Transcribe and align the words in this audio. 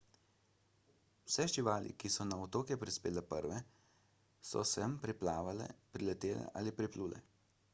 vse 1.25 1.43
živali 1.55 1.91
ki 2.03 2.11
so 2.13 2.25
na 2.29 2.39
otoke 2.45 2.77
prispele 2.83 3.23
prve 3.33 3.59
so 4.53 4.65
sem 4.71 4.97
priplavale 5.05 5.69
priletele 5.99 6.49
ali 6.63 6.75
priplule 6.81 7.23